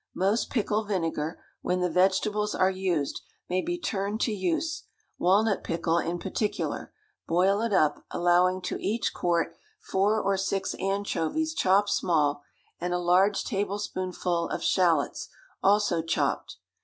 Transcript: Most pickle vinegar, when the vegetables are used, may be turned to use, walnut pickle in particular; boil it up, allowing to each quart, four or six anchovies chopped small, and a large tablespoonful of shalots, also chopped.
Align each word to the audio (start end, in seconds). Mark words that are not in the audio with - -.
Most 0.15 0.49
pickle 0.49 0.83
vinegar, 0.83 1.39
when 1.61 1.79
the 1.81 1.87
vegetables 1.87 2.55
are 2.55 2.71
used, 2.71 3.21
may 3.47 3.61
be 3.61 3.77
turned 3.77 4.19
to 4.21 4.31
use, 4.31 4.85
walnut 5.19 5.63
pickle 5.63 5.99
in 5.99 6.17
particular; 6.17 6.91
boil 7.27 7.61
it 7.61 7.71
up, 7.71 8.03
allowing 8.09 8.63
to 8.63 8.83
each 8.83 9.13
quart, 9.13 9.55
four 9.79 10.19
or 10.19 10.37
six 10.37 10.73
anchovies 10.79 11.53
chopped 11.53 11.91
small, 11.91 12.41
and 12.79 12.95
a 12.95 12.99
large 12.99 13.43
tablespoonful 13.43 14.49
of 14.49 14.63
shalots, 14.63 15.29
also 15.61 16.01
chopped. 16.01 16.57